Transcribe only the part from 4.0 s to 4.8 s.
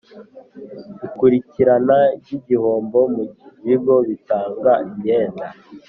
bitanga